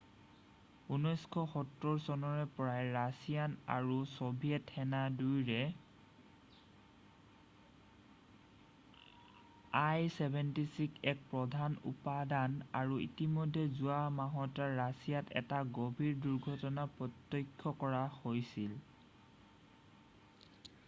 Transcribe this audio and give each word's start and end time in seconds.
1970 0.91 1.97
চনৰে 2.05 2.45
পৰাই 2.53 2.87
ৰাছিয়ান 2.93 3.51
আৰু 3.73 3.97
ছ'ভিয়েট 4.13 4.71
সেনা 4.77 5.01
দুয়োৰে 5.19 5.59
il-76 9.81 10.97
এক 11.13 11.21
প্ৰধান 11.35 11.77
উপাদান 11.93 12.57
আৰু 12.81 12.99
ইতিমধ্যেই 13.09 13.69
যোৱা 13.81 14.01
মাহত 14.21 14.69
ৰাছিয়াত 14.83 15.39
এটা 15.43 15.61
গম্ভীৰ 15.79 16.17
দূৰ্ঘটনা 16.27 16.89
প্ৰ্ত্যক্ষ 16.97 17.77
কৰা 17.85 18.03
গৈছিল 18.25 18.77